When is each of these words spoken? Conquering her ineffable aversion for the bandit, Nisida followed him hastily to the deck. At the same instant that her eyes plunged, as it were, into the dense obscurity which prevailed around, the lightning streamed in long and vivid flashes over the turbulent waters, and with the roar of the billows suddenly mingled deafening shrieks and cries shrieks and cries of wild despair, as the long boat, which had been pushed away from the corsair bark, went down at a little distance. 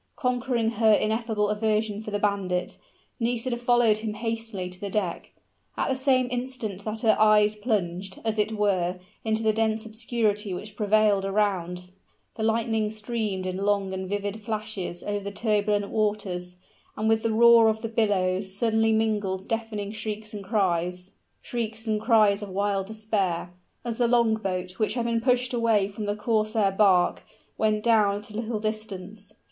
Conquering 0.15 0.71
her 0.71 0.91
ineffable 0.93 1.49
aversion 1.49 2.01
for 2.01 2.09
the 2.09 2.17
bandit, 2.17 2.79
Nisida 3.19 3.55
followed 3.55 3.97
him 3.99 4.15
hastily 4.15 4.67
to 4.67 4.81
the 4.81 4.89
deck. 4.89 5.31
At 5.77 5.89
the 5.89 5.95
same 5.95 6.27
instant 6.31 6.83
that 6.85 7.01
her 7.01 7.15
eyes 7.19 7.55
plunged, 7.55 8.19
as 8.25 8.39
it 8.39 8.51
were, 8.53 8.97
into 9.23 9.43
the 9.43 9.53
dense 9.53 9.85
obscurity 9.85 10.55
which 10.55 10.75
prevailed 10.75 11.23
around, 11.23 11.89
the 12.33 12.41
lightning 12.41 12.89
streamed 12.89 13.45
in 13.45 13.57
long 13.57 13.93
and 13.93 14.09
vivid 14.09 14.41
flashes 14.41 15.03
over 15.03 15.19
the 15.23 15.29
turbulent 15.29 15.89
waters, 15.91 16.55
and 16.97 17.07
with 17.07 17.21
the 17.21 17.31
roar 17.31 17.67
of 17.69 17.83
the 17.83 17.87
billows 17.87 18.51
suddenly 18.57 18.91
mingled 18.91 19.47
deafening 19.47 19.91
shrieks 19.91 20.33
and 20.33 20.43
cries 20.43 21.11
shrieks 21.43 21.85
and 21.85 22.01
cries 22.01 22.41
of 22.41 22.49
wild 22.49 22.87
despair, 22.87 23.53
as 23.85 23.97
the 23.97 24.07
long 24.07 24.33
boat, 24.33 24.79
which 24.79 24.95
had 24.95 25.05
been 25.05 25.21
pushed 25.21 25.53
away 25.53 25.87
from 25.87 26.05
the 26.05 26.15
corsair 26.15 26.71
bark, 26.71 27.23
went 27.55 27.83
down 27.83 28.15
at 28.15 28.31
a 28.31 28.33
little 28.33 28.59
distance. 28.59 29.33